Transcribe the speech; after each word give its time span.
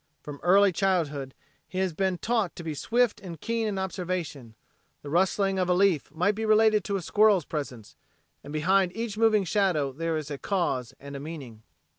From 0.23 0.39
early 0.41 0.71
childhood 0.71 1.35
he 1.67 1.77
had 1.77 1.95
been 1.95 2.17
taught 2.17 2.55
to 2.55 2.63
be 2.63 2.73
swift 2.73 3.21
and 3.21 3.39
keen 3.39 3.67
in 3.67 3.77
observation 3.77 4.55
the 5.03 5.11
rustling 5.11 5.59
of 5.59 5.69
a 5.69 5.75
leaf 5.75 6.09
might 6.11 6.33
be 6.33 6.43
related 6.43 6.83
to 6.85 6.95
a 6.95 7.03
squirrel's 7.03 7.45
presence, 7.45 7.95
and 8.43 8.51
behind 8.51 8.95
each 8.97 9.15
moving 9.15 9.43
shadow 9.43 9.91
there 9.91 10.17
is 10.17 10.31
a 10.31 10.39
cause 10.39 10.95
and 10.99 11.15
a 11.15 11.19
meaning. 11.19 11.61